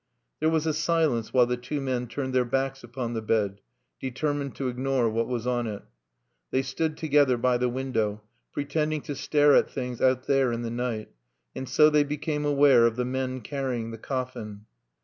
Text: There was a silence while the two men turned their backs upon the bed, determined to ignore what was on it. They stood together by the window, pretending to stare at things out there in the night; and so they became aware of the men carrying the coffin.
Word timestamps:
There 0.39 0.49
was 0.49 0.65
a 0.65 0.73
silence 0.73 1.31
while 1.31 1.45
the 1.45 1.57
two 1.57 1.79
men 1.79 2.07
turned 2.07 2.33
their 2.33 2.43
backs 2.43 2.83
upon 2.83 3.13
the 3.13 3.21
bed, 3.21 3.61
determined 3.99 4.55
to 4.55 4.67
ignore 4.67 5.07
what 5.11 5.27
was 5.27 5.45
on 5.45 5.67
it. 5.67 5.83
They 6.49 6.63
stood 6.63 6.97
together 6.97 7.37
by 7.37 7.59
the 7.59 7.69
window, 7.69 8.23
pretending 8.51 9.01
to 9.01 9.13
stare 9.15 9.53
at 9.53 9.69
things 9.69 10.01
out 10.01 10.25
there 10.25 10.51
in 10.51 10.63
the 10.63 10.71
night; 10.71 11.09
and 11.55 11.69
so 11.69 11.91
they 11.91 12.03
became 12.03 12.45
aware 12.45 12.87
of 12.87 12.95
the 12.95 13.05
men 13.05 13.41
carrying 13.41 13.91
the 13.91 13.99
coffin. 13.99 14.65